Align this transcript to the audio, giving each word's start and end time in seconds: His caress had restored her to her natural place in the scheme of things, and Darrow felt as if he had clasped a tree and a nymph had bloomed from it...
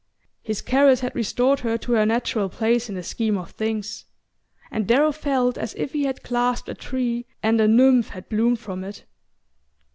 His 0.41 0.63
caress 0.63 1.01
had 1.01 1.13
restored 1.13 1.59
her 1.59 1.77
to 1.77 1.91
her 1.91 2.07
natural 2.07 2.49
place 2.49 2.89
in 2.89 2.95
the 2.95 3.03
scheme 3.03 3.37
of 3.37 3.51
things, 3.51 4.05
and 4.71 4.87
Darrow 4.87 5.11
felt 5.11 5.59
as 5.59 5.75
if 5.75 5.93
he 5.93 6.05
had 6.05 6.23
clasped 6.23 6.67
a 6.69 6.73
tree 6.73 7.27
and 7.43 7.61
a 7.61 7.67
nymph 7.67 8.09
had 8.09 8.27
bloomed 8.27 8.57
from 8.57 8.83
it... 8.83 9.05